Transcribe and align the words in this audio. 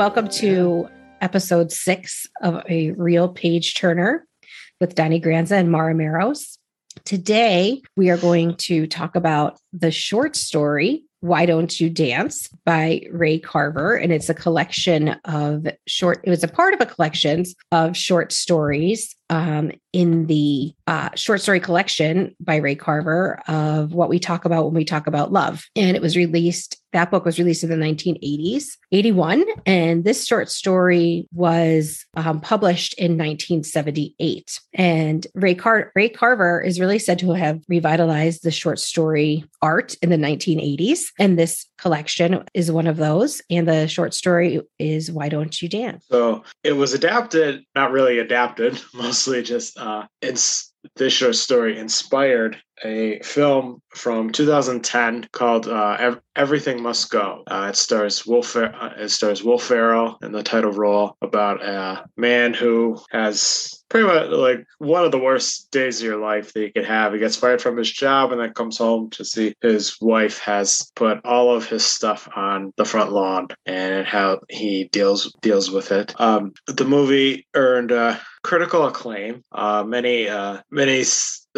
Hello, 0.00 0.08
Maura. 0.08 0.24
Hi. 0.24 0.24
Welcome 0.24 0.28
to 0.28 0.88
episode 1.20 1.72
six 1.72 2.26
of 2.42 2.62
A 2.68 2.92
Reel 2.92 3.28
Page 3.28 3.74
Turner 3.74 4.26
with 4.80 4.94
Donny 4.94 5.18
Granza 5.20 5.56
and 5.56 5.70
Maura 5.70 5.94
Meros. 5.94 6.56
Today, 7.04 7.82
we 7.96 8.10
are 8.10 8.16
going 8.16 8.56
to 8.56 8.86
talk 8.86 9.14
about 9.14 9.58
the 9.72 9.90
short 9.90 10.36
story 10.36 11.04
why 11.20 11.44
Don't 11.44 11.78
You 11.78 11.90
Dance 11.90 12.48
by 12.64 13.02
Ray 13.10 13.38
Carver. 13.38 13.94
And 13.94 14.10
it's 14.10 14.30
a 14.30 14.34
collection 14.34 15.16
of 15.26 15.66
short, 15.86 16.20
it 16.24 16.30
was 16.30 16.44
a 16.44 16.48
part 16.48 16.72
of 16.72 16.80
a 16.80 16.86
collection 16.86 17.44
of 17.70 17.94
short 17.96 18.32
stories 18.32 19.14
um, 19.30 19.70
in 19.92 20.26
the 20.26 20.72
uh, 20.86 21.10
short 21.14 21.40
story 21.40 21.60
collection 21.60 22.34
by 22.40 22.56
Ray 22.56 22.74
Carver 22.74 23.40
of 23.48 23.92
what 23.92 24.08
we 24.08 24.18
talk 24.18 24.44
about 24.44 24.64
when 24.66 24.74
we 24.74 24.84
talk 24.84 25.06
about 25.06 25.32
love. 25.32 25.64
And 25.74 25.96
it 25.96 26.02
was 26.02 26.16
released, 26.16 26.76
that 26.92 27.10
book 27.10 27.24
was 27.24 27.38
released 27.38 27.64
in 27.64 27.70
the 27.70 27.76
1980s, 27.76 28.64
81. 28.92 29.44
And 29.66 30.04
this 30.04 30.26
short 30.26 30.50
story 30.50 31.28
was 31.32 32.04
um, 32.14 32.40
published 32.40 32.94
in 32.94 33.12
1978. 33.12 34.60
And 34.74 35.26
Ray, 35.34 35.54
Car- 35.54 35.92
Ray 35.94 36.08
Carver 36.08 36.60
is 36.60 36.80
really 36.80 36.98
said 36.98 37.18
to 37.20 37.32
have 37.32 37.60
revitalized 37.68 38.42
the 38.42 38.50
short 38.50 38.78
story 38.78 39.44
art 39.62 39.96
in 40.02 40.10
the 40.10 40.16
1980s. 40.16 41.00
And 41.18 41.38
this 41.38 41.66
collection 41.78 42.44
is 42.54 42.70
one 42.70 42.86
of 42.86 42.96
those. 42.96 43.42
And 43.50 43.66
the 43.66 43.88
short 43.88 44.14
story 44.14 44.60
is 44.78 45.10
Why 45.10 45.28
Don't 45.28 45.60
You 45.62 45.68
Dance? 45.68 46.04
So 46.10 46.44
it 46.64 46.72
was 46.72 46.94
adapted, 46.94 47.64
not 47.74 47.92
really 47.92 48.18
adapted, 48.18 48.80
mostly 49.20 49.42
just 49.42 49.78
uh, 49.78 50.06
it's 50.22 50.72
this 50.96 51.12
short 51.12 51.34
story 51.34 51.78
inspired 51.78 52.56
a 52.82 53.20
film 53.20 53.82
from 53.94 54.32
2010 54.32 55.28
called 55.32 55.68
uh, 55.68 56.16
"Everything 56.34 56.82
Must 56.82 57.10
Go." 57.10 57.42
Uh, 57.46 57.66
it 57.68 57.76
stars 57.76 58.24
Will 58.24 58.42
Fer- 58.42 58.74
uh, 58.74 58.94
it 58.96 59.10
stars 59.10 59.44
Will 59.44 59.58
Ferrell 59.58 60.16
in 60.22 60.32
the 60.32 60.42
title 60.42 60.72
role 60.72 61.18
about 61.20 61.62
a 61.62 62.06
man 62.16 62.54
who 62.54 62.98
has 63.10 63.84
pretty 63.90 64.06
much 64.06 64.30
like 64.30 64.64
one 64.78 65.04
of 65.04 65.12
the 65.12 65.18
worst 65.18 65.70
days 65.70 66.00
of 66.00 66.06
your 66.06 66.16
life 66.16 66.54
that 66.54 66.60
you 66.60 66.72
could 66.72 66.86
have. 66.86 67.12
He 67.12 67.18
gets 67.18 67.36
fired 67.36 67.60
from 67.60 67.76
his 67.76 67.92
job 67.92 68.32
and 68.32 68.40
then 68.40 68.54
comes 68.54 68.78
home 68.78 69.10
to 69.10 69.24
see 69.24 69.52
his 69.60 69.96
wife 70.00 70.38
has 70.38 70.90
put 70.94 71.20
all 71.26 71.54
of 71.54 71.68
his 71.68 71.84
stuff 71.84 72.26
on 72.34 72.72
the 72.78 72.86
front 72.86 73.12
lawn 73.12 73.48
and 73.66 74.06
how 74.06 74.40
he 74.48 74.84
deals 74.84 75.30
deals 75.42 75.70
with 75.70 75.92
it. 75.92 76.18
Um, 76.18 76.52
the 76.66 76.86
movie 76.86 77.46
earned 77.54 77.92
uh, 77.92 78.16
critical 78.42 78.86
acclaim. 78.86 79.44
Uh, 79.52 79.84
many 79.84 80.28
uh, 80.28 80.58
many 80.70 81.04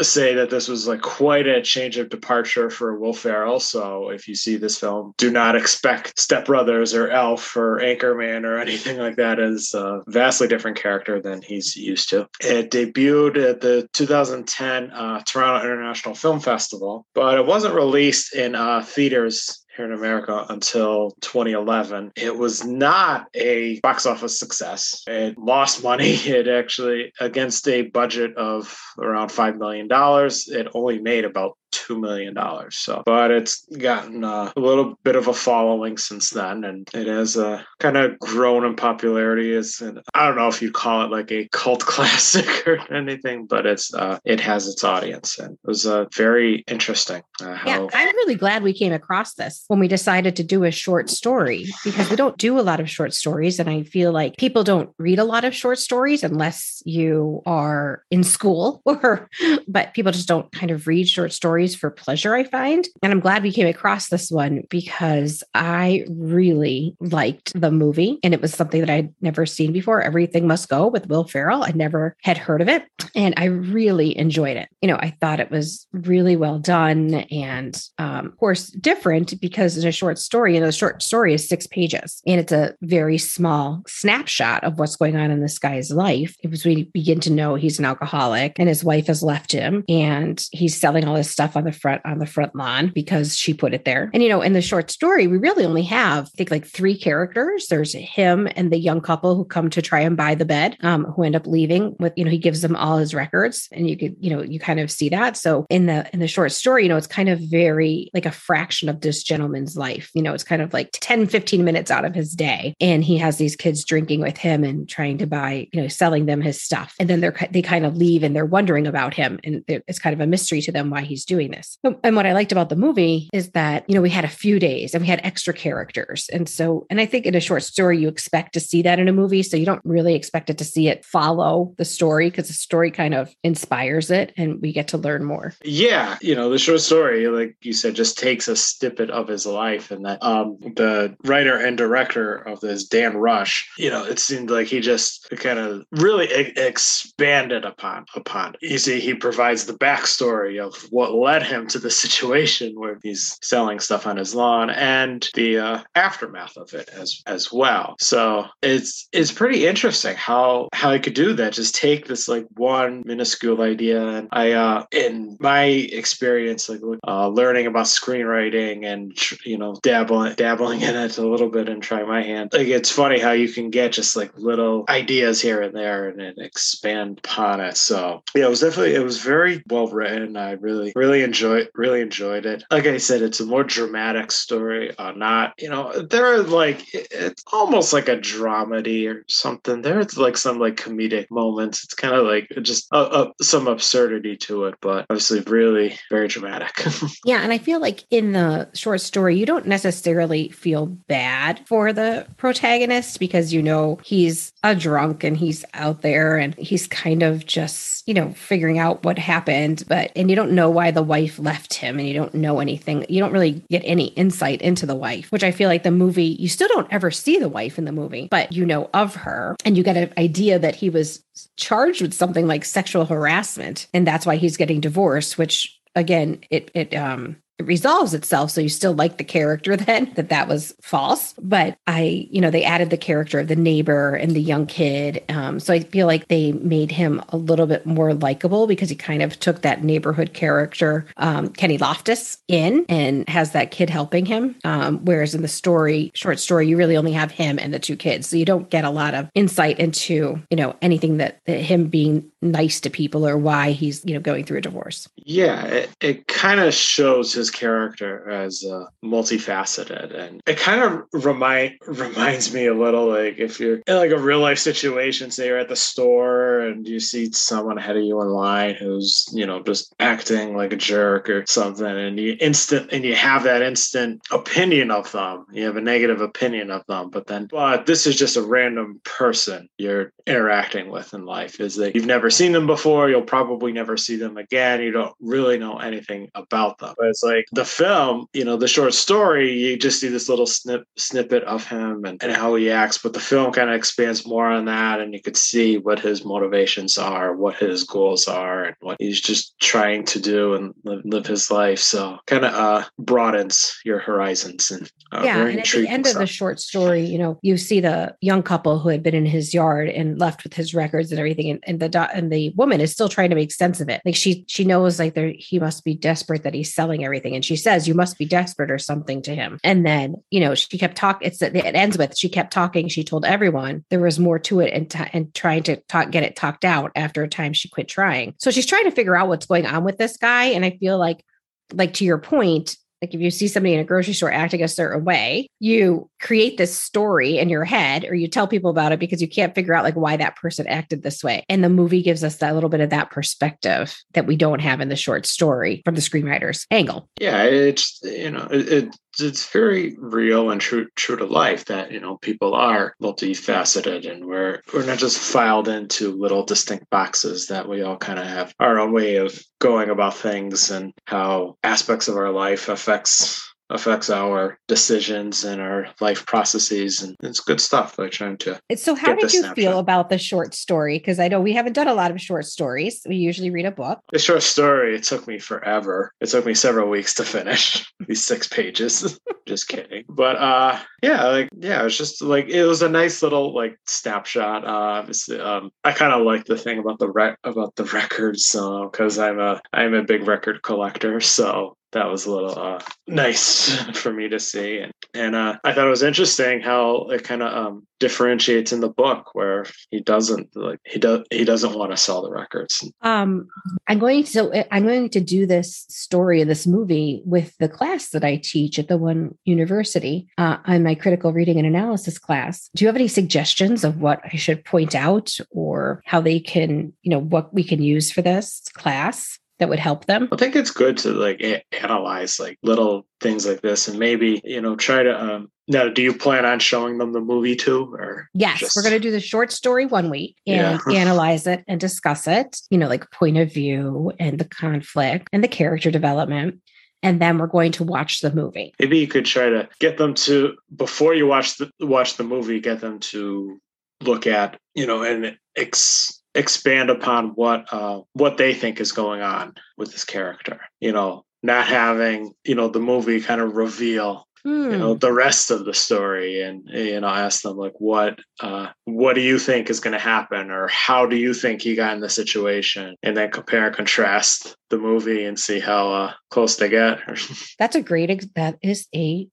say 0.01 0.35
that 0.35 0.49
this 0.49 0.69
was 0.69 0.89
like 0.89 1.03
quite 1.03 1.47
a 1.47 1.61
change 1.61 1.99
of 1.99 2.09
departure 2.09 2.71
for 2.71 2.99
Will 2.99 3.13
Ferrell. 3.13 3.61
So 3.61 4.09
if 4.09 4.27
you 4.27 4.35
see 4.35 4.57
this 4.57 4.79
film, 4.79 5.13
do 5.19 5.31
not 5.31 5.55
expect 5.55 6.19
Step 6.19 6.47
Brothers 6.47 6.95
or 6.95 7.11
Elf 7.11 7.57
or 7.57 7.79
Anchorman 7.79 8.45
or 8.45 8.59
anything 8.61 8.99
like 8.99 9.17
that 9.17 9.39
as 9.39 9.75
a 9.75 10.03
vastly 10.07 10.49
different 10.49 10.79
character 10.79 11.21
than 11.21 11.43
he's 11.43 11.77
used 11.77 12.09
to. 12.11 12.29
It 12.41 12.71
debuted 12.71 13.51
at 13.51 13.61
the 13.61 13.89
2010 13.93 14.91
uh, 14.91 15.23
Toronto 15.27 15.65
International 15.65 16.15
Film 16.15 16.41
Festival, 16.41 17.07
but 17.15 17.39
it 17.39 17.47
wasn't 17.47 17.75
released 17.75 18.35
in 18.35 18.55
uh, 18.55 18.83
theaters 18.83 19.62
here 19.77 19.87
in 19.87 19.93
America 19.93 20.45
until 20.49 21.13
2011. 21.21 22.13
It 22.17 22.37
was 22.37 22.65
not 22.65 23.29
a 23.35 23.81
box 23.81 24.07
office 24.07 24.39
success. 24.39 25.03
It 25.07 25.39
lost 25.39 25.83
money. 25.83 26.19
It 26.33 26.49
actually, 26.49 27.13
against 27.21 27.69
a 27.69 27.83
budget 27.83 28.37
of 28.37 28.75
around 28.99 29.29
$5 29.29 29.59
million, 29.59 29.87
it 29.91 30.69
only 30.75 30.99
made 30.99 31.25
about 31.25 31.59
two 31.73 31.99
million 31.99 32.35
dollars. 32.35 32.77
So, 32.77 33.03
but 33.05 33.31
it's 33.31 33.67
gotten 33.79 34.23
uh, 34.23 34.53
a 34.55 34.61
little 34.61 34.97
bit 35.03 35.17
of 35.17 35.27
a 35.27 35.33
following 35.33 35.99
since 35.99 36.31
then, 36.31 36.65
and 36.65 36.89
it 36.95 37.09
has 37.09 37.37
uh, 37.37 37.63
kind 37.81 37.97
of 37.97 38.19
grown 38.21 38.65
in 38.65 38.77
popularity. 38.77 39.55
As 39.55 39.83
I 40.15 40.27
don't 40.27 40.37
know 40.37 40.49
if 40.49 40.63
you'd 40.63 40.75
call 40.75 41.05
it 41.05 41.11
like 41.11 41.33
a 41.33 41.49
cult 41.49 41.81
classic 41.87 42.67
or 42.67 42.79
anything, 42.95 43.47
but 43.47 43.67
it's 43.67 43.93
uh, 43.95 44.19
it 44.25 44.39
has 44.41 44.69
its 44.69 44.85
audience, 44.85 45.39
and 45.39 45.55
it 45.55 45.59
was 45.65 45.87
uh, 45.87 46.05
very 46.15 46.63
interesting. 46.69 47.23
Uh. 47.41 47.59
Yeah, 47.67 47.87
I'm 47.93 48.17
really 48.17 48.37
glad 48.37 48.63
we 48.63 48.75
came 48.75 48.93
across 48.93 49.35
this 49.35 49.65
when 49.69 49.81
we 49.81 49.89
decided 49.89 50.37
to 50.37 50.45
do 50.45 50.65
a 50.65 50.71
short 50.71 51.11
story 51.11 51.67
because 51.85 52.11
we 52.11 52.17
don't 52.17 52.37
do 52.39 52.61
a 52.61 52.63
lot 52.63 52.81
of 52.81 52.89
short 52.89 53.15
stories, 53.15 53.59
and 53.59 53.69
I 53.69 53.83
feel 53.83 54.13
like 54.13 54.37
people 54.37 54.63
don't 54.63 54.91
read 54.99 55.19
a 55.19 55.25
lot 55.25 55.45
of 55.45 55.55
short 55.55 55.79
stories 55.79 56.23
unless 56.23 56.83
you 56.85 57.43
are 57.47 58.05
in 58.11 58.23
school, 58.23 58.83
or 58.85 59.31
but 59.67 59.95
people 59.95 60.13
just 60.13 60.29
don't 60.29 60.53
kind 60.53 60.71
of 60.71 60.87
read 60.87 61.09
short 61.09 61.33
stories 61.33 61.62
stories 61.63 61.75
for 61.77 61.91
pleasure, 61.91 62.35
I 62.35 62.45
find. 62.45 62.89
And 63.03 63.13
I'm 63.13 63.21
glad 63.21 63.43
we 63.43 63.53
came 63.53 63.67
across 63.67 64.09
this 64.09 64.31
one 64.31 64.63
because 64.69 65.45
I 65.55 66.05
really 66.09 66.97
liked 67.01 67.53
the 67.61 67.71
movie 67.71 68.19
and 68.25 68.35
it 68.35 68.41
was 68.41 68.53
something 68.53 68.81
that 68.81 68.91
I'd 68.91 69.15
never 69.21 69.47
seen 69.47 69.73
before. 69.73 70.03
Everything 70.03 70.47
Must 70.47 70.69
Go 70.69 70.89
with 70.89 71.09
Will 71.09 71.25
Ferrell. 71.25 71.63
I 71.63 71.73
never 71.73 72.17
had 72.23 72.39
heard 72.39 72.61
of 72.61 72.69
it 72.69 72.85
and 73.15 73.35
I 73.37 73.45
really 73.45 74.17
enjoyed 74.19 74.57
it. 74.57 74.69
You 74.81 74.89
know, 74.89 74.97
I 74.97 75.17
thought 75.21 75.41
it 75.41 75.51
was 75.51 75.87
really 75.93 76.37
well 76.37 76.59
done 76.59 77.15
and, 77.31 77.81
um, 77.99 78.27
of 78.27 78.37
course, 78.39 78.69
different 78.69 79.41
because 79.41 79.77
it's 79.77 79.87
a 79.87 79.93
short 79.93 80.19
story, 80.19 80.59
know, 80.59 80.67
the 80.67 80.73
short 80.73 81.03
story 81.03 81.35
is 81.35 81.49
six 81.49 81.67
pages 81.67 82.23
and 82.27 82.41
it's 82.41 82.53
a 82.53 82.75
very 82.83 83.19
small 83.19 83.83
snapshot 83.87 84.65
of 84.65 84.79
what's 84.79 84.97
going 84.97 85.17
on 85.17 85.31
in 85.31 85.41
this 85.41 85.59
guy's 85.59 85.91
life. 85.91 86.35
It 86.43 86.51
was 86.51 86.65
we 86.65 86.85
begin 86.93 87.21
to 87.21 87.33
know 87.33 87.55
he's 87.55 87.79
an 87.79 87.85
alcoholic 87.85 88.59
and 88.59 88.69
his 88.69 88.83
wife 88.83 89.07
has 89.07 89.23
left 89.23 89.53
him 89.53 89.85
and 89.89 90.45
he's 90.51 90.79
selling 90.79 91.07
all 91.07 91.15
this 91.15 91.31
stuff 91.31 91.52
stuff 91.53 91.57
on 91.59 91.65
the 91.65 91.73
front 91.73 92.03
on 92.05 92.19
the 92.19 92.27
front 92.27 92.55
lawn 92.55 92.91
because 92.95 93.37
she 93.37 93.55
put 93.55 93.75
it 93.75 93.85
there. 93.85 94.11
And 94.13 94.23
you 94.23 94.29
know, 94.29 94.41
in 94.41 94.53
the 94.53 94.63
short 94.63 94.91
story, 94.91 95.27
we 95.27 95.39
really 95.39 95.65
only 95.65 95.83
have 95.85 96.27
I 96.27 96.37
think 96.37 96.51
like 96.51 96.67
three 96.67 96.97
characters. 96.97 97.67
There's 97.69 97.93
him 97.93 98.49
and 98.57 98.73
the 98.73 98.79
young 98.79 99.01
couple 99.01 99.37
who 99.37 99.45
come 99.45 99.71
to 99.71 99.83
try 99.83 100.01
and 100.01 100.17
buy 100.17 100.35
the 100.35 100.45
bed, 100.45 100.77
um, 100.81 101.05
who 101.05 101.23
end 101.23 101.37
up 101.37 101.47
leaving 101.47 101.97
with 101.99 102.13
you 102.17 102.25
know 102.25 102.31
he 102.31 102.39
gives 102.39 102.63
them 102.63 102.77
all 102.77 102.99
his 102.99 103.15
records, 103.15 103.69
and 103.73 103.89
you 103.89 103.97
could 103.97 104.17
you 104.21 104.31
know 104.31 104.43
you 104.43 104.59
kind 104.59 104.81
of 104.81 104.91
see 104.91 105.09
that. 105.11 105.37
So 105.37 105.67
in 105.69 105.87
the 105.87 106.09
in 106.13 106.21
the 106.21 106.29
short 106.29 106.53
story, 106.53 106.85
you 106.85 106.89
know, 106.89 106.97
it's 106.97 107.07
kind 107.07 107.29
of 107.29 107.39
very 107.41 108.11
like 108.15 108.27
a 108.27 108.33
fraction 108.33 108.89
of 108.89 109.01
this 109.01 109.23
gentleman's 109.23 109.77
life. 109.77 110.11
You 110.15 110.23
know, 110.23 110.35
it's 110.35 110.45
kind 110.45 110.63
of 110.63 110.73
like 110.73 110.91
10, 110.93 111.27
15 111.27 111.65
minutes 111.65 111.91
out 111.91 112.05
of 112.05 112.15
his 112.15 112.35
day, 112.35 112.75
and 112.81 113.05
he 113.05 113.19
has 113.19 113.37
these 113.37 113.57
kids 113.57 113.85
drinking 113.85 114.21
with 114.21 114.39
him 114.39 114.65
and 114.65 114.89
trying 114.89 115.19
to 115.19 115.27
buy 115.27 115.69
you 115.73 115.83
know 115.83 115.89
selling 115.89 116.27
them 116.27 116.41
his 116.41 116.61
stuff, 116.61 116.95
and 116.99 117.09
then 117.09 117.21
they're 117.21 117.37
they 117.51 117.63
kind 117.63 117.85
of 117.85 117.97
leave 117.97 118.23
and 118.23 118.35
they're 118.35 118.47
wondering 118.47 118.87
about 118.87 119.15
him, 119.15 119.39
and 119.45 119.65
it's 119.69 119.99
kind 119.99 120.15
of 120.15 120.21
a 120.21 120.27
mystery 120.27 120.63
to 120.63 120.73
them 120.73 120.91
why 120.91 121.03
he's 121.03 121.25
doing 121.25 121.42
doing 121.43 121.57
this. 121.57 121.79
And 122.03 122.17
what 122.17 122.27
I 122.27 122.33
liked 122.33 122.53
about 122.53 122.69
the 122.69 122.77
movie 122.77 123.29
is 123.33 123.51
that, 123.51 123.85
you 123.89 123.95
know, 123.95 124.03
we 124.03 124.11
had 124.11 124.25
a 124.25 124.29
few 124.29 124.59
days 124.59 124.95
and 124.95 125.03
we 125.03 125.09
had 125.09 125.21
extra 125.25 125.53
characters. 125.53 126.29
And 126.33 126.49
so, 126.49 126.87
and 126.91 127.01
I 127.01 127.07
think 127.07 127.27
in 127.27 127.35
a 127.35 127.41
short 127.41 127.63
story, 127.63 127.99
you 127.99 128.09
expect 128.09 128.55
to 128.55 128.61
see 128.61 128.83
that 128.83 128.99
in 128.99 129.09
a 129.09 129.13
movie. 129.13 129.43
So 129.43 129.57
you 129.57 129.67
don't 129.67 129.85
really 129.85 130.15
expect 130.15 130.51
it 130.51 130.59
to 130.59 130.65
see 130.65 130.89
it 130.89 131.05
follow 131.05 131.75
the 131.79 131.85
story 131.85 132.31
because 132.31 132.49
the 132.49 132.55
story 132.55 132.91
kind 132.91 133.15
of 133.15 133.35
inspires 133.43 134.11
it 134.11 134.33
and 134.37 134.61
we 134.61 134.73
get 134.73 134.89
to 134.89 134.99
learn 134.99 135.25
more. 135.25 135.55
Yeah. 135.65 136.17
You 136.21 136.35
know, 136.35 136.51
the 136.51 136.59
short 136.59 136.81
story, 136.81 137.29
like 137.29 137.57
you 137.63 137.73
said, 137.73 137.95
just 137.95 138.19
takes 138.19 138.49
a 138.49 138.57
snippet 138.57 139.11
of 139.11 139.29
his 139.29 139.47
life. 139.47 139.91
And 139.91 140.05
that 140.05 140.23
um, 140.23 140.57
the 140.61 141.17
writer 141.25 141.57
and 141.57 141.77
director 141.77 142.37
of 142.37 142.61
this, 142.61 142.85
Dan 142.85 143.17
Rush, 143.17 143.69
you 143.79 143.91
know, 143.91 144.05
it 144.05 144.19
seemed 144.19 144.51
like 144.51 144.67
he 144.67 144.81
just 144.81 145.29
kind 145.31 145.59
of 145.59 145.85
really 145.93 146.27
e- 146.27 146.53
expanded 146.57 147.65
upon 147.65 148.07
upon. 148.15 148.55
You 148.61 148.79
see, 148.79 149.01
he 149.01 149.15
provides 149.15 149.67
the 149.67 149.73
backstory 149.75 150.61
of 150.61 150.75
what 150.91 151.15
led 151.15 151.32
led 151.33 151.43
him 151.43 151.67
to 151.67 151.79
the 151.79 151.91
situation 151.91 152.79
where 152.79 152.99
he's 153.03 153.39
selling 153.41 153.81
stuff 153.81 154.07
on 154.07 154.19
his 154.19 154.35
lawn 154.35 154.69
and 154.69 155.31
the 155.35 155.59
uh, 155.59 155.83
aftermath 155.95 156.59
of 156.59 156.75
it 156.75 156.91
as 156.91 157.23
as 157.27 157.51
well. 157.51 157.97
So 158.01 158.45
it's 158.61 159.09
it's 159.13 159.33
pretty 159.33 159.67
interesting 159.67 160.15
how 160.15 160.69
how 160.75 160.93
he 160.93 160.99
could 160.99 161.15
do 161.15 161.33
that. 161.35 161.55
Just 161.55 161.75
take 161.75 162.07
this 162.07 162.29
like 162.29 162.47
one 162.57 163.03
minuscule 163.07 163.63
idea 163.63 164.07
and 164.07 164.29
I 164.31 164.53
uh 164.53 164.85
in 164.91 165.39
my 165.41 165.65
experience 166.01 166.69
like 166.69 166.81
uh, 167.09 167.29
learning 167.29 167.67
about 167.67 167.87
screenwriting 167.87 168.85
and 168.85 169.17
you 169.47 169.57
know 169.57 169.79
dabbling 169.83 170.35
dabbling 170.35 170.83
in 170.83 170.95
it 170.95 171.17
a 171.17 171.27
little 171.27 171.49
bit 171.49 171.71
and 171.71 171.83
try 171.83 172.03
my 172.05 172.23
hand. 172.23 172.51
Like 172.53 172.69
it's 172.69 172.91
funny 172.91 173.19
how 173.19 173.33
you 173.33 173.49
can 173.49 173.71
get 173.71 173.93
just 173.93 174.17
like 174.17 174.33
little 174.37 174.85
ideas 174.91 175.41
here 175.41 175.63
and 175.63 175.75
there 175.75 176.09
and 176.09 176.21
then 176.21 176.35
expand 176.37 177.21
upon 177.25 177.61
it. 177.61 177.79
So 177.79 178.23
yeah, 178.35 178.47
it 178.47 178.51
was 178.51 178.61
definitely 178.61 178.95
it 178.97 179.05
was 179.05 179.19
very 179.19 179.63
well 179.71 179.89
written. 179.89 180.37
I 180.37 180.53
really 180.53 180.93
really 180.95 181.12
enjoyed 181.21 181.69
really 181.75 182.01
enjoyed 182.01 182.47
it. 182.47 182.65
Like 182.71 182.87
I 182.87 182.97
said, 182.97 183.21
it's 183.21 183.41
a 183.41 183.47
more 183.47 183.65
dramatic 183.65 184.31
story. 184.33 184.97
Uh, 184.97 185.13
not 185.13 185.53
you 185.59 185.69
know 185.69 185.93
there 186.01 186.25
are 186.25 186.43
like 186.43 186.87
it's 186.95 187.45
almost 187.53 187.93
like 187.93 188.09
a 188.09 188.17
dramedy 188.17 189.07
or 189.13 189.25
something. 189.29 189.83
There's 189.83 190.17
like 190.17 190.39
some 190.39 190.59
like 190.59 190.77
comedic 190.77 191.31
moments. 191.31 191.85
It's 191.85 191.95
kind 191.95 192.15
of 192.15 192.27
like 192.27 192.49
just 192.63 192.89
uh, 192.93 193.03
uh, 193.03 193.33
some 193.43 193.67
absurdity 193.67 194.37
to 194.39 194.65
it, 194.65 194.77
but 194.81 195.07
obviously 195.11 195.41
really 195.41 195.99
very 196.11 196.29
dramatic. 196.29 196.85
yeah, 197.25 197.43
and 197.43 197.53
I 197.53 197.59
feel 197.59 197.81
like 197.81 198.05
in 198.11 198.33
the 198.33 198.71
short 198.75 199.01
story, 199.01 199.37
you 199.37 199.47
don't 199.47 199.67
necessarily 199.67 200.49
feel 200.51 200.87
bad 200.87 201.61
for 201.67 201.93
the 201.93 202.27
protagonist 202.37 203.19
because 203.19 203.53
you 203.53 203.63
know 203.63 203.99
he's 204.05 204.53
a 204.63 204.75
drunk 204.75 205.25
and 205.25 205.37
he's 205.37 205.65
out 205.75 206.03
there 206.03 206.37
and 206.37 206.55
he's 206.55 206.87
kind 206.87 207.23
of 207.23 207.45
just 207.47 208.07
you 208.07 208.15
know 208.15 208.31
figuring 208.33 208.79
out 208.79 209.05
what 209.05 209.19
happened, 209.19 209.85
but 209.89 210.11
and 210.17 210.31
you 210.31 210.37
don't 210.37 210.53
know 210.53 210.71
why 210.71 210.91
the 210.91 211.02
the 211.03 211.09
wife 211.09 211.41
left 211.41 211.75
him 211.75 211.99
and 211.99 212.07
you 212.07 212.15
don't 212.15 212.33
know 212.33 212.61
anything. 212.61 213.05
You 213.09 213.19
don't 213.19 213.33
really 213.33 213.65
get 213.69 213.83
any 213.85 214.07
insight 214.07 214.63
into 214.63 214.87
the 214.87 214.95
wife, 214.95 215.33
which 215.33 215.43
I 215.43 215.51
feel 215.51 215.69
like 215.69 215.83
the 215.83 215.91
movie, 215.91 216.37
you 216.39 216.49
still 216.49 216.69
don't 216.69 216.87
ever 216.93 217.11
see 217.11 217.39
the 217.39 217.49
wife 217.49 217.77
in 217.77 217.87
the 217.87 217.91
movie, 217.91 218.29
but 218.31 218.53
you 218.53 218.65
know 218.65 218.89
of 218.95 219.17
her 219.17 219.57
and 219.65 219.77
you 219.77 219.83
get 219.83 219.97
an 219.97 220.13
idea 220.17 220.61
that 220.61 220.77
he 220.77 220.91
was 220.91 221.25
charged 221.57 222.03
with 222.03 222.15
something 222.15 222.47
like 222.47 222.65
sexual 222.65 223.05
harassment 223.05 223.89
and 223.93 224.07
that's 224.07 224.25
why 224.25 224.37
he's 224.37 224.57
getting 224.57 224.81
divorced, 224.81 225.39
which 225.39 225.77
again, 225.97 226.45
it 226.51 226.71
it 226.73 226.95
um 226.95 227.37
it 227.63 227.67
resolves 227.67 228.15
itself 228.15 228.51
so 228.51 228.61
you 228.61 228.69
still 228.69 228.93
like 228.93 229.19
the 229.19 229.25
character 229.25 229.77
then 229.83 230.13
that 230.15 230.29
that 230.29 230.49
was 230.49 230.75
false. 230.83 231.35
But 231.41 231.77
i 231.87 232.29
you 232.31 232.41
know 232.41 232.51
they 232.51 232.65
added 232.65 232.91
the 232.91 232.97
character 232.97 233.41
of 233.41 233.49
the 233.49 233.57
neighbor 233.57 234.15
and 234.15 234.33
the 234.33 234.41
young 234.41 234.67
kid 234.67 235.23
um, 235.29 235.61
so 235.61 235.73
i 235.73 235.81
feel 235.81 236.07
like 236.07 236.29
they 236.29 236.53
made 236.53 236.91
him 236.91 237.23
a 237.31 237.37
little 237.37 237.67
bit 237.67 237.87
more 237.87 238.15
likable 238.15 238.67
because 238.67 238.89
he 238.89 238.97
kind 238.97 239.23
of 239.23 239.39
took 239.41 239.63
that 239.63 239.83
neighborhood 239.83 240.35
character 240.35 241.07
um, 241.17 241.49
kenny 241.49 241.79
loftus 241.79 242.39
in 242.49 242.85
and 242.89 243.29
has 243.29 243.53
that 243.53 243.71
kid 243.71 243.91
helping 243.91 244.27
him 244.27 244.55
um, 244.65 245.05
whereas 245.05 245.35
in 245.35 245.43
the 245.43 245.49
story 245.49 246.11
short 246.15 246.39
story 246.39 246.69
you 246.69 246.77
really 246.77 246.97
only 246.97 247.13
have 247.13 247.31
him 247.31 247.59
and 247.59 247.73
the 247.73 247.79
two 247.79 247.97
kids. 247.97 248.29
So 248.29 248.37
you 248.37 248.45
don't 248.45 248.71
get 248.71 248.85
a 248.85 248.91
lot 248.91 249.15
of 249.15 249.31
insight 249.35 249.79
into 249.79 250.41
you 250.51 250.57
know 250.57 250.77
anything 250.83 251.19
that, 251.19 251.41
that 251.47 251.59
him 251.59 251.89
being 251.89 252.32
nice 252.43 252.81
to 252.81 252.91
people 252.91 253.27
or 253.27 253.39
why 253.39 253.71
he's 253.71 254.05
you 254.05 254.15
know 254.15 254.21
going 254.21 254.45
through 254.45 254.59
a 254.59 254.63
divorce 254.63 255.09
yeah 255.17 255.65
it, 255.65 255.91
it 256.01 256.27
kind 256.27 256.61
of 256.61 256.75
shows 256.75 257.33
his 257.33 257.51
character 257.51 258.29
as 258.29 258.65
uh, 258.65 258.85
multifaceted, 259.05 260.15
and 260.15 260.41
it 260.47 260.59
kind 260.59 260.83
of 260.83 261.25
remind 261.25 261.79
reminds 261.87 262.53
me 262.53 262.67
a 262.67 262.75
little 262.75 263.09
like 263.09 263.39
if 263.39 263.61
you're 263.61 263.81
in 263.87 263.97
like 263.97 264.11
a 264.11 264.19
real 264.19 264.41
life 264.41 264.59
situation, 264.59 265.31
say 265.31 265.47
you're 265.47 265.59
at 265.59 265.69
the 265.69 265.77
store 265.77 266.61
and 266.61 266.87
you 266.87 266.99
see 266.99 267.31
someone 267.33 267.79
ahead 267.79 267.97
of 267.97 268.03
you 268.03 268.21
in 268.21 268.29
line 268.29 268.75
who's 268.75 269.29
you 269.33 269.47
know 269.47 269.63
just 269.63 269.95
acting 270.01 270.57
like 270.57 270.73
a 270.73 270.77
jerk 270.77 271.29
or 271.31 271.45
something, 271.47 271.87
and 271.87 272.19
you 272.19 272.37
instant 272.41 272.91
and 272.93 273.05
you 273.05 273.15
have 273.15 273.45
that 273.45 273.63
instant 273.63 274.21
opinion 274.31 274.91
of 274.91 275.11
them, 275.13 275.47
you 275.53 275.65
have 275.65 275.77
a 275.77 275.81
negative 275.81 276.21
opinion 276.21 276.71
of 276.71 276.85
them, 276.87 277.11
but 277.11 277.27
then 277.27 277.47
but 277.47 277.87
this 277.87 278.07
is 278.07 278.17
just 278.17 278.37
a 278.37 278.43
random 278.43 279.01
person 279.05 279.69
you're 279.79 280.13
interacting 280.27 280.91
with 280.91 281.15
in 281.15 281.25
life. 281.25 281.61
Is 281.61 281.77
that 281.77 281.95
you've 281.95 282.07
never 282.07 282.31
seen 282.33 282.53
them 282.53 282.67
before, 282.67 283.09
you'll 283.09 283.23
probably 283.23 283.73
never 283.73 283.97
see 283.97 284.17
them 284.17 284.37
again. 284.37 284.83
You 284.83 284.91
don't 284.91 285.15
really 285.21 285.59
know 285.59 285.79
anything 285.79 286.31
about 286.35 286.79
them, 286.79 286.95
but 286.99 287.09
it's 287.09 287.23
like 287.23 287.47
the 287.53 287.65
film, 287.65 288.27
you 288.33 288.45
know, 288.45 288.57
the 288.57 288.69
short 288.69 288.95
story, 288.95 289.53
you 289.53 289.77
just 289.77 290.01
see 290.01 290.09
this 290.09 290.29
little 290.29 290.47
snip, 290.47 290.85
snippet 290.97 291.45
of 291.45 291.67
him 291.67 292.05
and, 292.05 292.23
and 292.23 292.33
how 292.33 292.55
he 292.55 292.71
acts, 292.71 292.99
but 292.99 293.13
the 293.13 293.21
film 293.21 293.53
kind 293.53 293.71
of 293.71 293.77
expands 293.77 294.27
more 294.27 294.47
on 294.47 294.65
that, 294.67 295.01
and 295.01 295.15
you 295.15 295.21
could 295.21 295.37
see 295.37 295.79
what 295.79 295.99
his 295.99 296.25
motivations 296.25 296.99
are, 296.99 297.37
what 297.37 297.57
his 297.57 297.85
goals 297.85 298.27
are, 298.29 298.65
and 298.65 298.77
what 298.81 298.97
he's 298.99 299.21
just 299.21 299.59
trying 299.61 300.05
to 300.05 300.21
do 300.21 300.55
and 300.55 300.75
live, 300.85 301.03
live 301.05 301.27
his 301.27 301.51
life. 301.51 301.79
So 301.79 302.19
kind 302.27 302.45
of 302.45 302.55
uh, 302.55 302.85
broadens 302.99 303.79
your 303.85 303.99
horizons 303.99 304.71
and 304.71 304.91
uh, 305.13 305.23
yeah. 305.25 305.47
And 305.47 305.61
at 305.61 305.67
the 305.67 305.87
end 305.87 306.07
stuff. 306.07 306.17
of 306.17 306.21
the 306.21 306.27
short 306.27 306.59
story, 306.61 307.05
you 307.05 307.19
know, 307.19 307.39
you 307.43 307.59
see 307.59 307.81
the 307.81 308.17
young 308.21 308.43
couple 308.43 308.79
who 308.79 308.89
had 308.89 309.03
been 309.03 309.15
in 309.15 309.27
his 309.27 309.53
yard 309.53 309.89
and 309.89 310.19
left 310.19 310.43
with 310.43 310.55
his 310.55 310.75
records 310.75 311.11
and 311.11 311.19
everything, 311.19 311.51
and, 311.51 311.65
and 311.67 311.81
the 311.81 311.89
do- 311.89 311.99
and 312.23 312.33
the 312.33 312.51
woman 312.57 312.81
is 312.81 312.93
still 312.93 313.09
trying 313.09 313.31
to 313.31 313.37
make 313.37 313.53
sense 313.53 313.81
of 313.81 313.89
it. 313.89 314.01
Like 314.05 314.17
she 314.17 314.45
she 314.49 314.65
knows 314.65 314.99
like 314.99 315.15
there 315.15 315.33
he 315.37 315.59
must 315.59 315.85
be 315.85 315.95
desperate 315.95 316.45
that 316.45 316.55
he's 316.55 316.75
selling 316.75 317.05
everything. 317.05 317.35
And 317.35 317.45
she 317.45 317.57
says 317.57 317.89
you 317.89 317.95
must 317.95 318.19
be 318.19 318.25
desperate 318.25 318.71
or 318.71 318.79
something 318.79 319.23
to 319.23 319.35
him. 319.35 319.59
And 319.65 319.85
then 319.85 320.17
you 320.31 320.41
know 320.41 320.55
she 320.55 320.79
kept 320.79 320.97
talking 320.97 321.27
it's 321.27 321.43
it 321.43 321.55
ends 321.55 321.99
with 321.99 322.17
she 322.17 322.29
kept 322.29 322.53
talking. 322.53 322.89
She 322.89 323.05
told 323.05 323.25
everyone 323.25 323.85
there 323.91 324.01
was 324.01 324.19
more 324.19 324.39
to 324.41 324.61
it 324.61 324.73
and, 324.73 324.91
t- 324.91 325.05
and 325.13 325.35
trying 325.35 325.65
to 325.65 325.77
talk 325.89 326.11
get 326.11 326.23
it 326.23 326.37
talked 326.37 326.65
out 326.65 326.93
after 326.95 327.23
a 327.23 327.29
time 327.29 327.53
she 327.53 327.69
quit 327.69 327.89
trying. 327.89 328.35
So 328.39 328.51
she's 328.51 328.67
trying 328.67 328.85
to 328.85 328.91
figure 328.91 329.17
out 329.17 329.29
what's 329.29 329.47
going 329.47 329.67
on 329.67 329.85
with 329.85 329.99
this 329.99 330.17
guy. 330.17 330.45
And 330.47 330.65
i 330.65 330.71
feel 330.71 330.99
like 330.99 331.25
like 331.73 331.95
to 331.95 332.05
your 332.05 332.19
point 332.19 332.77
like 333.03 333.15
if 333.15 333.21
you 333.21 333.31
see 333.33 333.49
somebody 333.49 333.75
in 333.75 333.81
a 333.81 333.85
grocery 333.85 334.15
store 334.15 334.33
acting 334.33 334.63
a 334.63 334.69
certain 334.69 335.05
way, 335.05 335.49
you 335.59 336.09
create 336.21 336.57
this 336.57 336.81
story 336.81 337.39
in 337.39 337.49
your 337.49 337.65
head 337.65 338.05
or 338.05 338.15
you 338.15 338.29
tell 338.29 338.47
people 338.47 338.71
about 338.71 338.93
it 338.93 339.01
because 339.01 339.21
you 339.21 339.29
can't 339.29 339.55
figure 339.57 339.75
out 339.75 339.83
like 339.83 339.97
why 339.97 340.17
that 340.17 340.37
person 340.37 340.69
acted 340.69 341.03
this 341.03 341.25
way. 341.25 341.45
And 341.49 341.65
the 341.65 341.69
movie 341.69 342.03
gives 342.03 342.23
us 342.23 342.37
that 342.37 342.55
little 342.55 342.71
bit 342.71 342.81
of 342.81 342.91
that 342.91 343.11
perspective 343.11 343.95
that 344.13 344.27
we 344.27 344.37
don't 344.37 344.61
have 344.61 344.81
in 344.81 344.89
the 344.89 344.97
short 344.97 345.27
story 345.27 345.83
from 345.85 345.97
the 345.97 346.01
screenwriter's 346.01 346.65
angle. 346.71 347.09
Yeah, 347.21 347.43
it's 347.43 347.99
you 348.05 348.31
know, 348.31 348.47
it, 348.51 348.97
it's 349.21 349.51
very 349.51 349.95
real 349.99 350.51
and 350.51 350.61
true 350.61 350.89
true 350.97 351.17
to 351.17 351.27
life 351.27 351.67
that 351.67 351.93
you 351.93 352.01
know 352.01 352.17
people 352.19 352.55
are 352.55 352.95
multifaceted 353.03 354.11
and 354.11 354.25
we're 354.25 354.63
we're 354.73 354.87
not 354.87 354.99
just 354.99 355.19
filed 355.19 355.69
into 355.69 356.13
little 356.13 356.45
distinct 356.45 356.89
boxes 356.91 357.49
that 357.49 357.69
we 357.69 357.83
all 357.83 357.97
kind 357.97 358.19
of 358.19 358.27
have 358.27 358.55
our 358.59 358.79
own 358.79 358.93
way 358.93 359.17
of 359.17 359.43
going 359.59 359.91
about 359.91 360.17
things 360.17 360.71
and 360.71 360.93
how 361.07 361.57
aspects 361.63 362.09
of 362.09 362.17
our 362.17 362.31
life 362.31 362.69
affects 362.69 363.52
affects 363.73 364.11
our 364.11 364.59
decisions 364.69 365.45
and 365.45 365.61
our 365.61 365.87
life 366.01 366.25
processes 366.27 367.03
and 367.03 367.17
it's 367.23 367.41
good 367.41 367.61
stuff 367.61 367.99
like 367.99 368.11
trying 368.11 368.37
to 368.37 368.59
so 368.77 368.95
how 368.95 369.15
did 369.15 369.33
you 369.33 369.41
snapshot. 369.41 369.57
feel 369.57 369.79
about 369.79 370.09
the 370.09 370.19
short 370.19 370.55
story? 370.55 370.99
Because 370.99 371.19
i 371.19 371.29
know 371.29 371.41
we 371.41 371.53
haven't 371.53 371.73
done 371.73 371.89
a 371.89 371.95
lot 371.95 372.11
of 372.11 372.21
short 372.21 372.45
stories. 372.45 373.01
We 373.09 373.17
usually 373.17 373.51
read 373.51 373.67
a 373.67 373.71
book. 373.71 374.01
The 374.13 374.19
short 374.19 374.43
story 374.43 374.97
it 374.97 375.03
took 375.03 375.27
me 375.27 375.39
forever. 375.39 376.13
It 376.21 376.27
took 376.27 376.47
me 376.47 376.55
several 376.55 376.89
weeks 376.89 377.15
to 377.15 377.25
finish 377.25 377.85
these 378.07 378.25
six 378.25 378.49
pages. 378.49 379.19
Just 379.47 379.69
kidding. 379.69 380.05
But 380.09 380.37
uh 380.37 380.79
yeah 381.03 381.27
like 381.27 381.49
yeah 381.57 381.81
it 381.81 381.85
was 381.85 381.99
just 381.99 382.23
like 382.23 382.49
it 382.49 382.65
was 382.65 382.83
a 382.83 382.89
nice 382.89 383.23
little 383.23 383.55
like 383.55 383.77
snapshot 383.87 384.65
uh 384.65 384.69
obviously 385.01 385.39
um 385.41 385.71
i 385.85 385.93
kind 385.93 386.13
of 386.13 386.25
like 386.25 386.45
the 386.45 386.57
thing 386.57 386.79
about 386.79 386.99
the 386.99 387.11
rec 387.11 387.37
about 387.45 387.75
the 387.75 387.85
records 387.93 388.53
because 388.53 389.19
uh, 389.19 389.25
i'm 389.25 389.41
a 389.41 389.61
i'm 389.73 389.95
a 389.95 390.05
big 390.05 390.27
record 390.27 390.63
collector 390.63 391.21
so 391.21 391.77
that 391.93 392.11
was 392.11 392.27
a 392.27 392.33
little 392.33 392.59
uh, 392.59 392.81
nice 393.07 393.77
for 393.95 394.13
me 394.13 394.29
to 394.29 394.41
see. 394.41 394.79
And, 394.79 394.93
and 395.15 395.35
uh, 395.35 395.59
i 395.65 395.73
thought 395.73 395.87
it 395.87 395.91
was 395.91 396.03
interesting 396.03 396.61
how 396.61 397.09
it 397.11 397.25
kind 397.25 397.43
of 397.43 397.53
um, 397.53 397.87
differentiates 398.03 398.73
in 398.73 398.81
the 398.81 398.89
book 398.89 399.35
where 399.35 399.65
he 399.91 400.01
doesn't 400.01 400.49
like 400.57 400.81
he 400.85 400.99
does 400.99 401.25
he 401.31 401.45
doesn't 401.45 401.79
want 401.79 401.93
to 401.93 401.97
sell 401.97 402.23
the 402.23 402.33
records. 402.33 402.85
Um 403.03 403.47
i'm 403.87 403.99
going 403.99 404.25
to 404.25 404.31
so 404.31 404.53
i'm 404.73 404.85
going 404.85 405.09
to 405.11 405.21
do 405.21 405.47
this 405.47 405.87
story 405.89 406.41
of 406.41 406.49
this 406.49 406.67
movie 406.67 407.23
with 407.25 407.57
the 407.59 407.69
class 407.69 408.09
that 408.11 408.25
i 408.25 408.41
teach 408.43 408.79
at 408.79 408.89
the 408.89 408.97
one 408.97 409.39
university 409.45 410.27
uh, 410.39 410.57
on 410.65 410.83
my 410.83 410.97
critical 410.97 411.33
reading 411.33 411.59
and 411.59 411.67
analysis 411.67 412.19
class. 412.19 412.71
Do 412.75 412.85
you 412.85 412.89
have 412.89 412.97
any 412.97 413.09
suggestions 413.09 413.85
of 413.85 414.01
what 414.01 414.21
i 414.25 414.37
should 414.37 414.65
point 414.65 414.95
out 414.95 415.37
or 415.51 416.03
how 416.05 416.21
they 416.21 416.41
can 416.41 416.93
you 417.03 417.11
know 417.11 417.21
what 417.21 417.55
we 417.55 417.63
can 417.63 417.83
use 417.83 418.11
for 418.11 418.23
this 418.23 418.63
class 418.75 419.39
that 419.63 419.69
would 419.69 419.79
help 419.79 420.07
them? 420.07 420.29
I 420.33 420.37
think 420.37 420.57
it's 420.57 420.73
good 420.73 420.97
to 420.99 421.13
like 421.13 421.41
analyze 421.71 422.41
like 422.41 422.59
little 422.65 423.07
things 423.21 423.47
like 423.47 423.61
this 423.61 423.87
and 423.87 423.97
maybe, 423.97 424.41
you 424.45 424.61
know, 424.61 424.75
try 424.75 425.05
to 425.05 425.23
um 425.23 425.53
now 425.69 425.89
do 425.89 426.03
you 426.03 426.13
plan 426.13 426.45
on 426.45 426.59
showing 426.59 426.99
them 426.99 427.13
the 427.13 427.21
movie 427.21 427.55
too 427.55 427.95
or 427.95 428.29
Yes, 428.35 428.59
just... 428.59 428.75
we're 428.75 428.83
going 428.83 428.95
to 428.95 428.99
do 428.99 429.13
the 429.13 429.21
short 429.21 429.53
story 429.53 429.87
one 429.87 430.11
week 430.11 430.37
and 430.49 430.81
yeah. 430.89 430.95
analyze 431.01 431.47
it 431.47 431.63
and 431.69 431.81
discuss 431.81 432.27
it, 432.27 432.59
you 432.71 432.79
know, 432.79 432.89
like 432.89 433.09
point 433.13 433.39
of 433.39 433.55
view 433.55 434.11
and 434.19 434.41
the 434.41 434.45
conflict 434.47 435.29
and 435.33 435.45
the 435.45 435.49
character 435.49 435.93
development 435.93 436.61
and 437.05 437.23
then 437.23 437.39
we're 437.39 437.47
going 437.47 437.71
to 437.73 437.85
watch 437.85 438.21
the 438.21 438.33
movie. 438.33 438.75
Maybe 438.81 438.99
you 438.99 439.07
could 439.07 439.27
try 439.27 439.49
to 439.49 439.69
get 439.79 439.97
them 439.97 440.15
to 440.15 440.57
before 440.75 441.15
you 441.15 441.29
watch 441.29 441.57
the 441.59 441.71
watch 441.79 442.17
the 442.17 442.25
movie, 442.25 442.59
get 442.59 442.81
them 442.81 442.99
to 442.99 443.61
look 444.03 444.27
at 444.27 444.59
you 444.75 444.89
know 444.89 445.05
and 445.05 445.39
ex, 445.57 446.21
expand 446.35 446.91
upon 446.91 447.31
what 447.31 447.73
uh, 447.73 448.01
what 448.13 448.37
they 448.37 448.55
think 448.55 448.81
is 448.81 448.93
going 448.93 449.23
on 449.23 449.55
with 449.77 449.93
this 449.93 450.05
character. 450.05 450.61
You 450.81 450.93
know, 450.93 451.25
not 451.43 451.67
having 451.67 452.33
you 452.45 452.55
know 452.55 452.69
the 452.69 452.81
movie 452.81 453.21
kind 453.21 453.41
of 453.41 453.57
reveal 453.57 454.27
you 454.45 454.77
know 454.77 454.95
hmm. 454.95 454.99
the 454.99 455.13
rest 455.13 455.51
of 455.51 455.65
the 455.65 455.75
story 455.75 456.43
and 456.43 456.69
you 456.69 457.01
know 457.01 457.09
ask 457.09 457.43
them 457.43 457.57
like 457.57 457.75
what 457.79 458.19
uh 458.41 458.67
what 458.85 459.15
do 459.15 459.21
you 459.21 459.39
think 459.39 459.71
is 459.71 459.79
going 459.79 459.93
to 459.93 460.01
happen 460.01 460.51
or 460.51 460.67
how 460.69 461.07
do 461.07 461.17
you 461.17 461.33
think 461.33 461.63
he 461.63 461.77
got 461.77 461.95
in 461.95 462.01
the 462.01 462.09
situation 462.09 462.97
and 463.03 463.17
then 463.17 463.31
compare 463.31 463.67
and 463.67 463.77
contrast 463.77 464.57
the 464.71 464.79
movie 464.79 465.25
and 465.25 465.39
see 465.39 465.61
how 465.61 465.93
uh, 465.93 466.13
close 466.31 466.57
they 466.57 466.69
get 466.69 466.99
that's 467.59 467.77
a 467.77 467.83
great 467.83 468.11
that 468.35 468.59
is 468.63 468.89
a 468.95 469.29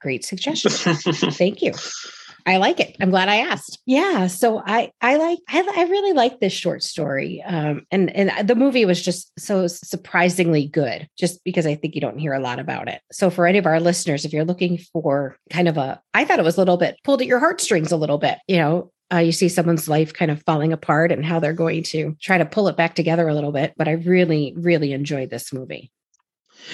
great 0.00 0.24
suggestion 0.24 0.94
thank 1.32 1.60
you 1.60 1.72
I 2.46 2.58
like 2.58 2.78
it. 2.78 2.96
I'm 3.00 3.10
glad 3.10 3.28
I 3.28 3.36
asked. 3.36 3.78
Yeah. 3.86 4.26
So 4.26 4.62
I 4.64 4.92
I 5.00 5.16
like 5.16 5.38
I, 5.48 5.60
I 5.76 5.84
really 5.84 6.12
like 6.12 6.40
this 6.40 6.52
short 6.52 6.82
story. 6.82 7.42
Um 7.42 7.86
and 7.90 8.14
and 8.14 8.46
the 8.46 8.54
movie 8.54 8.84
was 8.84 9.02
just 9.02 9.32
so 9.38 9.66
surprisingly 9.66 10.66
good 10.66 11.08
just 11.18 11.42
because 11.44 11.66
I 11.66 11.74
think 11.74 11.94
you 11.94 12.00
don't 12.00 12.18
hear 12.18 12.34
a 12.34 12.40
lot 12.40 12.58
about 12.58 12.88
it. 12.88 13.00
So 13.12 13.30
for 13.30 13.46
any 13.46 13.58
of 13.58 13.66
our 13.66 13.80
listeners 13.80 14.24
if 14.24 14.32
you're 14.32 14.44
looking 14.44 14.78
for 14.92 15.38
kind 15.50 15.68
of 15.68 15.78
a 15.78 16.02
I 16.12 16.24
thought 16.24 16.38
it 16.38 16.44
was 16.44 16.56
a 16.56 16.60
little 16.60 16.76
bit 16.76 16.98
pulled 17.02 17.22
at 17.22 17.26
your 17.26 17.40
heartstrings 17.40 17.92
a 17.92 17.96
little 17.96 18.18
bit, 18.18 18.38
you 18.46 18.56
know, 18.56 18.92
uh, 19.12 19.18
you 19.18 19.32
see 19.32 19.48
someone's 19.48 19.88
life 19.88 20.12
kind 20.12 20.30
of 20.30 20.42
falling 20.42 20.72
apart 20.72 21.12
and 21.12 21.24
how 21.24 21.38
they're 21.38 21.52
going 21.52 21.82
to 21.82 22.16
try 22.20 22.38
to 22.38 22.46
pull 22.46 22.68
it 22.68 22.76
back 22.76 22.94
together 22.94 23.28
a 23.28 23.34
little 23.34 23.52
bit. 23.52 23.74
But 23.76 23.88
I 23.88 23.92
really, 23.92 24.54
really 24.56 24.92
enjoyed 24.92 25.30
this 25.30 25.52
movie. 25.52 25.90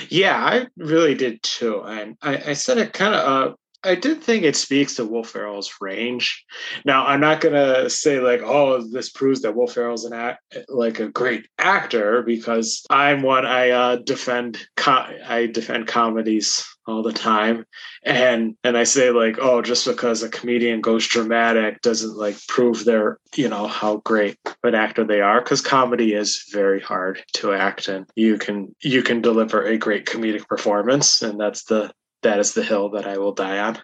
Yeah, 0.08 0.36
I 0.36 0.66
really 0.76 1.14
did 1.14 1.42
too. 1.42 1.82
And 1.82 2.16
I, 2.22 2.50
I 2.50 2.52
said 2.52 2.78
it 2.78 2.92
kind 2.92 3.14
of 3.14 3.50
uh, 3.50 3.54
I 3.82 3.94
did 3.94 4.22
think 4.22 4.44
it 4.44 4.56
speaks 4.56 4.96
to 4.96 5.04
Will 5.04 5.24
Ferrell's 5.24 5.72
range. 5.80 6.44
Now, 6.84 7.06
I'm 7.06 7.20
not 7.20 7.40
gonna 7.40 7.88
say 7.88 8.20
like, 8.20 8.42
oh, 8.42 8.82
this 8.82 9.10
proves 9.10 9.42
that 9.42 9.54
Will 9.54 9.66
Ferrell's 9.66 10.04
an 10.04 10.12
act 10.12 10.42
like 10.68 11.00
a 11.00 11.08
great 11.08 11.46
actor 11.58 12.22
because 12.22 12.84
I'm 12.90 13.22
one 13.22 13.46
I 13.46 13.70
uh, 13.70 13.96
defend. 13.96 14.58
I 14.76 15.48
defend 15.52 15.86
comedies 15.86 16.64
all 16.90 17.02
the 17.02 17.12
time 17.12 17.64
and 18.04 18.56
and 18.64 18.76
i 18.76 18.84
say 18.84 19.10
like 19.10 19.36
oh 19.40 19.62
just 19.62 19.86
because 19.86 20.22
a 20.22 20.28
comedian 20.28 20.80
goes 20.80 21.06
dramatic 21.06 21.80
doesn't 21.82 22.16
like 22.16 22.36
prove 22.48 22.84
their 22.84 23.18
you 23.36 23.48
know 23.48 23.66
how 23.66 23.98
great 23.98 24.36
an 24.64 24.74
actor 24.74 25.04
they 25.04 25.20
are 25.20 25.40
because 25.40 25.60
comedy 25.60 26.14
is 26.14 26.44
very 26.52 26.80
hard 26.80 27.22
to 27.32 27.52
act 27.52 27.88
and 27.88 28.06
you 28.16 28.38
can 28.38 28.74
you 28.82 29.02
can 29.02 29.20
deliver 29.20 29.62
a 29.62 29.78
great 29.78 30.06
comedic 30.06 30.46
performance 30.48 31.22
and 31.22 31.38
that's 31.38 31.64
the 31.64 31.90
that 32.22 32.38
is 32.38 32.54
the 32.54 32.62
hill 32.62 32.90
that 32.90 33.06
I 33.06 33.18
will 33.18 33.32
die 33.32 33.58
on. 33.58 33.78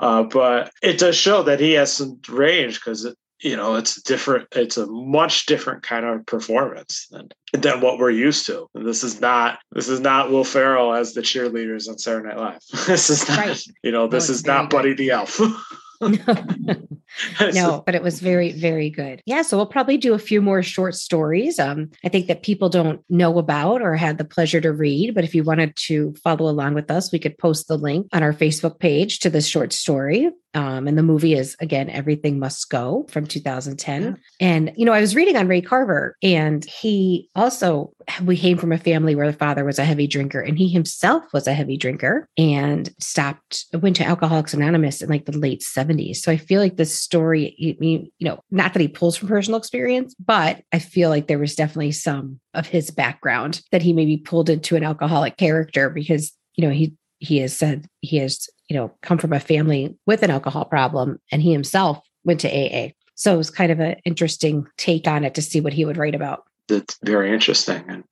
Uh, 0.00 0.22
but 0.24 0.70
it 0.82 0.98
does 0.98 1.16
show 1.16 1.42
that 1.44 1.60
he 1.60 1.72
has 1.72 1.92
some 1.92 2.20
range 2.28 2.80
because 2.80 3.06
you 3.40 3.56
know 3.56 3.74
it's 3.74 4.00
different 4.02 4.48
it's 4.52 4.76
a 4.76 4.86
much 4.86 5.46
different 5.46 5.82
kind 5.82 6.06
of 6.06 6.24
performance 6.24 7.06
than 7.10 7.28
than 7.52 7.80
what 7.80 7.98
we're 7.98 8.10
used 8.10 8.46
to 8.46 8.66
and 8.74 8.86
this 8.86 9.04
is 9.04 9.20
not 9.20 9.58
this 9.72 9.88
is 9.88 10.00
not 10.00 10.30
will 10.30 10.44
ferrell 10.44 10.94
as 10.94 11.12
the 11.12 11.20
cheerleaders 11.20 11.88
on 11.88 11.98
saturday 11.98 12.28
night 12.28 12.38
live 12.38 12.60
this 12.86 13.10
is 13.10 13.28
not 13.28 13.38
right. 13.38 13.62
you 13.82 13.92
know 13.92 14.06
this 14.06 14.30
is 14.30 14.46
not 14.46 14.70
buddy 14.70 14.94
the 14.94 15.10
elf 15.10 15.38
no, 16.00 17.82
but 17.84 17.94
it 17.94 18.02
was 18.02 18.20
very, 18.20 18.52
very 18.52 18.90
good. 18.90 19.22
Yeah. 19.26 19.42
So 19.42 19.56
we'll 19.56 19.66
probably 19.66 19.96
do 19.96 20.14
a 20.14 20.18
few 20.18 20.42
more 20.42 20.62
short 20.62 20.94
stories. 20.94 21.58
Um, 21.58 21.90
I 22.04 22.08
think 22.08 22.26
that 22.26 22.42
people 22.42 22.68
don't 22.68 23.02
know 23.08 23.38
about 23.38 23.82
or 23.82 23.94
had 23.94 24.18
the 24.18 24.24
pleasure 24.24 24.60
to 24.60 24.72
read. 24.72 25.14
But 25.14 25.24
if 25.24 25.34
you 25.34 25.42
wanted 25.42 25.74
to 25.76 26.14
follow 26.22 26.48
along 26.50 26.74
with 26.74 26.90
us, 26.90 27.12
we 27.12 27.18
could 27.18 27.38
post 27.38 27.68
the 27.68 27.78
link 27.78 28.08
on 28.12 28.22
our 28.22 28.32
Facebook 28.32 28.78
page 28.78 29.20
to 29.20 29.30
this 29.30 29.46
short 29.46 29.72
story. 29.72 30.30
Um, 30.54 30.88
and 30.88 30.96
the 30.96 31.02
movie 31.02 31.34
is 31.34 31.54
again 31.60 31.90
Everything 31.90 32.38
Must 32.38 32.70
Go 32.70 33.06
from 33.10 33.26
2010. 33.26 34.02
Yeah. 34.02 34.14
And 34.40 34.72
you 34.76 34.86
know, 34.86 34.92
I 34.92 35.00
was 35.00 35.14
reading 35.14 35.36
on 35.36 35.48
Ray 35.48 35.60
Carver, 35.60 36.16
and 36.22 36.64
he 36.64 37.28
also 37.34 37.92
we 38.24 38.36
came 38.36 38.56
from 38.56 38.72
a 38.72 38.78
family 38.78 39.14
where 39.14 39.30
the 39.30 39.36
father 39.36 39.64
was 39.64 39.78
a 39.78 39.84
heavy 39.84 40.06
drinker, 40.06 40.40
and 40.40 40.56
he 40.58 40.68
himself 40.68 41.24
was 41.32 41.46
a 41.46 41.54
heavy 41.54 41.76
drinker 41.76 42.28
and 42.38 42.88
stopped 43.00 43.66
went 43.74 43.96
to 43.96 44.04
Alcoholics 44.04 44.54
Anonymous 44.54 45.02
in 45.02 45.08
like 45.08 45.24
the 45.24 45.36
late 45.36 45.60
70s. 45.62 46.16
So 46.16 46.30
I 46.30 46.36
feel 46.36 46.60
like 46.60 46.76
this 46.76 46.98
story, 46.98 47.54
you, 47.58 48.08
know, 48.20 48.40
not 48.50 48.72
that 48.72 48.80
he 48.80 48.88
pulls 48.88 49.16
from 49.16 49.28
personal 49.28 49.58
experience, 49.58 50.14
but 50.24 50.62
I 50.72 50.78
feel 50.78 51.10
like 51.10 51.26
there 51.26 51.38
was 51.38 51.54
definitely 51.54 51.92
some 51.92 52.40
of 52.54 52.66
his 52.66 52.90
background 52.90 53.62
that 53.72 53.82
he 53.82 53.92
maybe 53.92 54.16
pulled 54.16 54.50
into 54.50 54.76
an 54.76 54.84
alcoholic 54.84 55.36
character 55.36 55.90
because 55.90 56.32
you 56.54 56.66
know 56.66 56.72
he 56.72 56.94
he 57.18 57.38
has 57.38 57.56
said 57.56 57.86
he 58.00 58.18
has 58.18 58.48
you 58.68 58.76
know, 58.76 58.92
come 59.02 59.18
from 59.18 59.32
a 59.32 59.40
family 59.40 59.96
with 60.06 60.22
an 60.22 60.30
alcohol 60.30 60.64
problem, 60.64 61.18
and 61.30 61.42
he 61.42 61.52
himself 61.52 62.00
went 62.24 62.40
to 62.40 62.48
AA. 62.48 62.90
So 63.14 63.34
it 63.34 63.38
was 63.38 63.50
kind 63.50 63.72
of 63.72 63.80
an 63.80 63.96
interesting 64.04 64.66
take 64.76 65.06
on 65.06 65.24
it 65.24 65.34
to 65.34 65.42
see 65.42 65.60
what 65.60 65.72
he 65.72 65.84
would 65.84 65.96
write 65.96 66.14
about. 66.14 66.44
That's 66.68 66.98
very 67.04 67.32
interesting, 67.32 67.84
and 67.88 68.04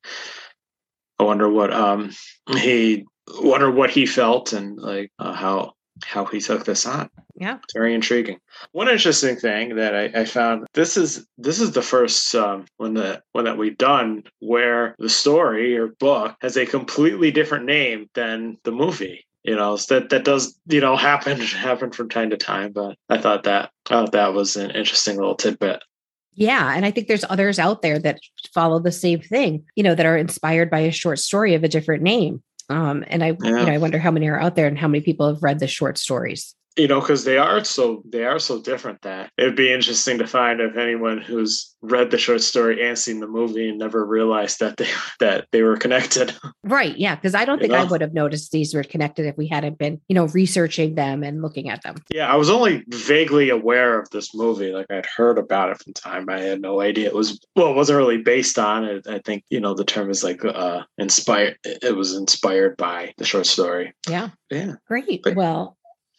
I 1.19 1.25
wonder 1.25 1.49
what 1.49 1.73
um 1.73 2.11
he 2.57 3.05
wonder 3.41 3.71
what 3.71 3.91
he 3.91 4.07
felt 4.07 4.53
and 4.53 4.79
like 4.79 5.11
uh, 5.19 5.33
how 5.33 5.73
how 6.05 6.25
he 6.25 6.41
took 6.41 6.65
this 6.65 6.87
on. 6.87 7.09
Yeah, 7.37 7.59
it's 7.63 7.75
very 7.75 7.95
intriguing. 7.95 8.39
One 8.73 8.89
interesting 8.89 9.37
thing 9.37 9.77
that 9.77 9.95
I, 9.95 10.21
I 10.21 10.25
found 10.25 10.67
this 10.75 10.97
is 10.97 11.27
this 11.39 11.61
is 11.61 11.73
the 11.73 11.83
first 11.83 12.35
um, 12.35 12.67
one 12.77 12.95
that 12.95 13.23
one 13.33 13.45
that 13.45 13.59
we've 13.59 13.79
done 13.79 14.25
where 14.41 14.95
the 14.99 15.09
story 15.09 15.77
or 15.77 15.89
book 15.89 16.37
has 16.41 16.57
a 16.57 16.67
completely 16.67 17.31
different 17.31 17.65
name 17.65 18.09
than 18.15 18.59
the 18.65 18.73
movie 18.73 19.27
you 19.45 19.55
know 19.55 19.77
so 19.77 20.01
that 20.01 20.09
that 20.11 20.25
does 20.25 20.59
you 20.67 20.81
know 20.81 20.97
happen 21.11 21.39
happen 21.41 21.91
from 21.91 22.09
time 22.09 22.31
to 22.31 22.37
time 22.37 22.73
but 22.73 22.97
i 23.09 23.19
thought 23.19 23.45
that 23.45 23.71
uh, 23.91 24.07
that 24.11 24.33
was 24.33 24.57
an 24.57 24.71
interesting 24.71 25.17
little 25.17 25.37
tidbit 25.37 25.83
yeah 26.35 26.75
and 26.75 26.85
i 26.85 26.91
think 26.91 27.09
there's 27.09 27.25
others 27.29 27.59
out 27.59 27.83
there 27.83 27.99
that 27.99 28.19
follow 28.53 28.79
the 28.79 28.93
same 28.93 29.21
thing 29.21 29.65
you 29.77 29.83
know 29.83 29.95
that 29.95 30.07
are 30.07 30.17
inspired 30.17 30.71
by 30.71 30.81
a 30.81 30.93
short 30.93 31.19
story 31.19 31.55
of 31.55 31.65
a 31.65 31.69
different 31.69 32.03
name 32.03 32.43
um 32.71 33.05
and 33.09 33.23
i 33.23 33.37
yeah. 33.43 33.61
you 33.61 33.67
know 33.67 33.73
i 33.73 33.79
wonder 33.79 33.99
how 33.99 34.11
many 34.11 34.29
are 34.29 34.41
out 34.41 34.57
there 34.57 34.67
and 34.67 34.79
how 34.79 34.89
many 34.89 35.03
people 35.03 35.27
have 35.29 35.43
read 35.43 35.59
the 35.59 35.67
short 35.67 35.99
stories 35.99 36.55
you 36.77 36.89
know 36.89 37.01
because 37.01 37.25
they 37.25 37.39
are 37.39 37.63
so 37.65 38.03
they 38.09 38.25
are 38.25 38.39
so 38.39 38.61
different 38.61 39.01
that 39.03 39.31
it'd 39.37 39.57
be 39.57 39.73
interesting 39.73 40.19
to 40.19 40.27
find 40.27 40.61
if 40.61 40.77
anyone 40.77 41.19
who's 41.19 41.75
read 41.83 42.11
the 42.11 42.19
short 42.19 42.41
story 42.41 42.87
and 42.87 42.99
seen 42.99 43.21
the 43.21 43.27
movie 43.27 43.69
and 43.69 43.79
never 43.79 44.05
realized 44.05 44.61
that 44.61 44.77
they 44.77 44.89
that 45.21 45.47
they 45.53 45.63
were 45.63 45.77
connected. 45.77 46.35
Right 46.65 46.97
yeah 46.97 47.15
because 47.15 47.35
i 47.35 47.45
don't 47.45 47.59
you 47.59 47.65
think 47.69 47.73
know? 47.73 47.81
i 47.81 47.85
would 47.85 48.01
have 48.01 48.15
noticed 48.15 48.51
these 48.51 48.75
were 48.75 48.83
connected 48.83 49.27
if 49.27 49.37
we 49.37 49.47
hadn't 49.47 49.79
been 49.79 50.01
you 50.09 50.15
know 50.15 50.27
researching 50.29 50.95
them 50.95 51.23
and 51.23 51.43
looking 51.43 51.69
at 51.69 51.83
them. 51.83 51.97
Yeah 52.11 52.33
i 52.33 52.37
was 52.37 52.49
only 52.51 52.85
vaguely 52.89 53.51
aware 53.51 54.01
of 54.01 54.09
this 54.11 54.35
movie 54.35 54.73
like 54.73 54.87
i'd 54.91 55.07
heard 55.07 55.39
about 55.39 55.71
it 55.71 55.83
from 55.83 55.93
time. 55.93 56.29
I 56.29 56.41
had 56.41 56.61
no 56.61 56.81
idea 56.81 57.09
it 57.09 57.15
was 57.15 57.39
well 57.55 57.71
it 57.71 57.77
wasn't 57.77 57.99
really 57.99 58.19
based 58.19 58.59
on 58.59 58.85
it. 58.85 59.07
I 59.07 59.19
think 59.19 59.45
you 59.51 59.61
know 59.61 59.75
the 59.75 59.85
term 59.85 60.11
is 60.11 60.25
like 60.25 60.45
uh 60.45 60.83
inspired 60.99 61.59
it 61.65 61.97
was 61.97 62.15
inspired 62.15 62.77
by 62.77 63.13
the 63.19 63.25
short 63.25 63.47
story. 63.47 63.93
Yeah. 64.09 64.31
Yeah. 64.51 64.75
Great. 64.87 65.23
But, 65.23 65.37
well 65.37 65.77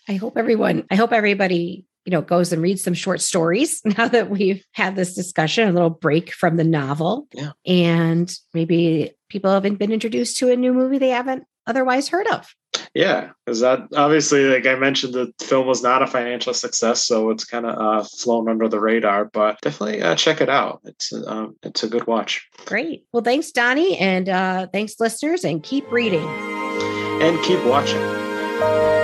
I 0.08 0.16
hope 0.16 0.38
everyone, 0.38 0.86
I 0.92 0.96
hope 0.96 1.12
everybody, 1.12 1.86
you 2.06 2.12
know, 2.12 2.22
goes 2.22 2.54
and 2.54 2.62
reads 2.62 2.84
some 2.84 2.94
short 2.94 3.22
stories 3.22 3.82
now 3.98 4.08
that 4.08 4.30
we've 4.30 4.64
had 4.74 4.96
this 4.96 5.14
discussion, 5.16 5.68
a 5.68 5.72
little 5.72 5.90
break 5.90 6.32
from 6.32 6.58
the 6.58 6.64
novel. 6.64 7.28
Yeah. 7.34 7.52
And 7.66 8.34
maybe 8.54 9.12
people 9.30 9.52
haven't 9.52 9.76
been 9.76 9.92
introduced 9.92 10.38
to 10.38 10.52
a 10.52 10.56
new 10.56 10.74
movie 10.74 10.98
they 10.98 11.10
haven't 11.10 11.46
otherwise 11.68 12.08
heard 12.10 12.28
of. 12.28 12.54
Yeah, 12.94 13.32
because 13.46 13.60
that 13.60 13.88
obviously, 13.96 14.46
like 14.46 14.66
I 14.66 14.76
mentioned, 14.76 15.14
the 15.14 15.34
film 15.42 15.68
was 15.68 15.84
not 15.84 16.02
a 16.02 16.08
financial 16.08 16.54
success, 16.54 17.06
so 17.06 17.30
it's 17.30 17.44
kind 17.44 17.66
of 17.66 17.78
uh, 17.78 18.04
flown 18.04 18.48
under 18.48 18.70
the 18.70 18.80
radar. 18.80 19.26
But 19.26 19.60
definitely 19.62 20.02
uh, 20.02 20.16
check 20.16 20.40
it 20.40 20.50
out. 20.50 20.80
It's 20.86 21.12
um, 21.12 21.58
it's 21.62 21.84
a 21.84 21.90
good 21.90 22.08
watch. 22.08 22.48
Great. 22.66 23.06
Well, 23.12 23.24
thanks, 23.24 23.52
Donny, 23.52 23.98
and 23.98 24.30
uh, 24.30 24.68
thanks, 24.68 25.00
listeners, 25.00 25.44
and 25.44 25.62
keep 25.62 25.92
reading 25.92 26.26
and 27.22 27.42
keep 27.44 27.64
watching. 27.66 28.95